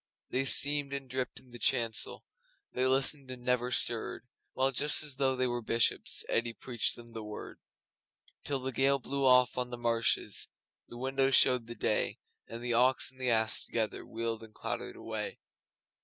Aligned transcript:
They 0.31 0.45
steamed 0.45 0.93
and 0.93 1.07
dripped 1.07 1.39
in 1.39 1.51
the 1.51 1.59
chancel, 1.59 2.25
They 2.73 2.87
listened 2.87 3.29
and 3.29 3.43
never 3.43 3.69
stirred, 3.71 4.25
While, 4.53 4.71
just 4.71 5.03
as 5.03 5.17
though 5.17 5.35
they 5.35 5.45
were 5.45 5.61
Bishops, 5.61 6.25
Eddi 6.27 6.53
preached 6.53 6.95
them 6.95 7.13
The 7.13 7.23
Word. 7.23 7.59
Till 8.43 8.57
the 8.59 8.71
gale 8.71 8.97
blew 8.97 9.27
off 9.27 9.59
on 9.59 9.69
the 9.69 9.77
marshes 9.77 10.47
And 10.87 10.93
the 10.93 10.97
windows 11.01 11.35
showed 11.35 11.67
the 11.67 11.75
day, 11.75 12.17
And 12.47 12.63
the 12.63 12.73
Ox 12.73 13.11
and 13.11 13.21
the 13.21 13.29
Ass 13.29 13.63
together 13.63 14.03
Wheeled 14.03 14.41
and 14.41 14.55
clattered 14.55 14.95
away. 14.95 15.37